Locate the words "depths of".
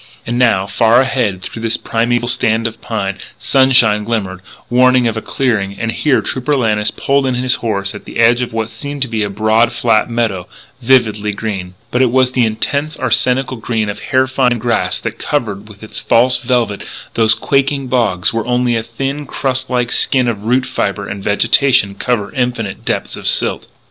22.83-23.27